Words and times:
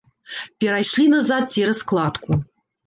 Перайшлі 0.65 1.05
назад 1.15 1.43
цераз 1.59 1.87
кладку. 1.93 2.45